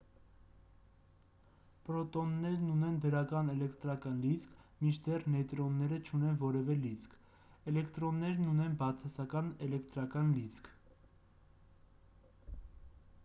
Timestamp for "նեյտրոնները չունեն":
5.35-6.39